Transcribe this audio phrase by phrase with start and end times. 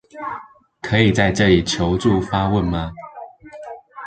[0.81, 2.91] 可以在這裡求助發問嗎